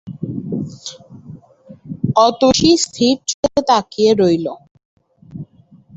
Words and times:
অতসী 2.25 2.71
স্থির 2.83 3.15
চোখে 3.31 3.61
তাকিয়ে 3.69 4.11
রইল। 4.13 4.47